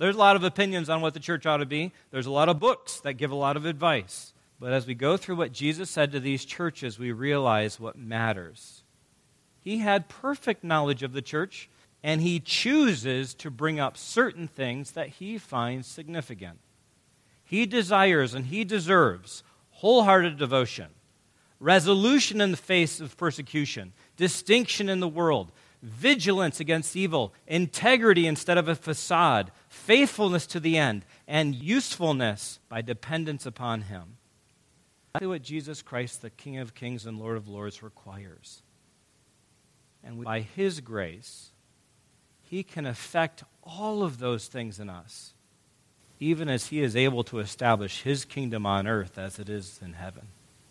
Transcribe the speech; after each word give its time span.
There's 0.00 0.16
a 0.16 0.18
lot 0.18 0.34
of 0.34 0.44
opinions 0.44 0.88
on 0.88 1.02
what 1.02 1.12
the 1.12 1.20
church 1.20 1.44
ought 1.44 1.58
to 1.58 1.66
be, 1.66 1.92
there's 2.10 2.24
a 2.24 2.30
lot 2.30 2.48
of 2.48 2.58
books 2.58 3.00
that 3.00 3.18
give 3.18 3.32
a 3.32 3.34
lot 3.36 3.58
of 3.58 3.66
advice. 3.66 4.32
But 4.58 4.72
as 4.72 4.86
we 4.86 4.94
go 4.94 5.18
through 5.18 5.36
what 5.36 5.52
Jesus 5.52 5.90
said 5.90 6.12
to 6.12 6.20
these 6.20 6.46
churches, 6.46 6.98
we 6.98 7.12
realize 7.12 7.78
what 7.78 7.98
matters. 7.98 8.82
He 9.60 9.76
had 9.76 10.08
perfect 10.08 10.64
knowledge 10.64 11.02
of 11.02 11.12
the 11.12 11.20
church, 11.20 11.68
and 12.02 12.22
he 12.22 12.40
chooses 12.40 13.34
to 13.34 13.50
bring 13.50 13.78
up 13.78 13.98
certain 13.98 14.48
things 14.48 14.92
that 14.92 15.08
he 15.08 15.36
finds 15.36 15.86
significant. 15.86 16.60
He 17.44 17.66
desires 17.66 18.32
and 18.32 18.46
he 18.46 18.64
deserves 18.64 19.42
wholehearted 19.72 20.38
devotion, 20.38 20.86
resolution 21.58 22.40
in 22.40 22.52
the 22.52 22.56
face 22.56 23.00
of 23.00 23.18
persecution, 23.18 23.92
distinction 24.16 24.88
in 24.88 25.00
the 25.00 25.08
world, 25.08 25.52
vigilance 25.82 26.58
against 26.58 26.96
evil, 26.96 27.34
integrity 27.46 28.26
instead 28.26 28.56
of 28.56 28.66
a 28.66 28.74
facade, 28.74 29.52
faithfulness 29.70 30.46
to 30.48 30.60
the 30.60 30.76
end, 30.76 31.06
and 31.26 31.54
usefulness 31.54 32.58
by 32.68 32.82
dependence 32.82 33.46
upon 33.46 33.82
him. 33.82 34.18
Exactly 35.14 35.28
what 35.28 35.42
Jesus 35.42 35.80
Christ, 35.80 36.20
the 36.20 36.30
King 36.30 36.58
of 36.58 36.74
Kings 36.74 37.06
and 37.06 37.18
Lord 37.18 37.36
of 37.36 37.48
Lords, 37.48 37.82
requires. 37.82 38.62
And 40.04 40.22
by 40.22 40.40
His 40.40 40.80
grace, 40.80 41.50
He 42.42 42.62
can 42.62 42.86
effect 42.86 43.44
all 43.62 44.02
of 44.02 44.18
those 44.18 44.46
things 44.48 44.78
in 44.78 44.90
us, 44.90 45.34
even 46.18 46.48
as 46.48 46.66
He 46.66 46.82
is 46.82 46.94
able 46.94 47.24
to 47.24 47.38
establish 47.38 48.02
His 48.02 48.24
kingdom 48.24 48.66
on 48.66 48.86
earth 48.86 49.18
as 49.18 49.38
it 49.38 49.48
is 49.48 49.80
in 49.82 49.94
heaven. 49.94 50.28